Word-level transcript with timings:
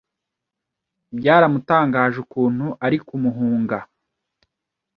byaramutangaje 1.17 2.17
ukuntu 2.25 2.67
ari 2.85 2.97
kumuhunga 3.07 3.77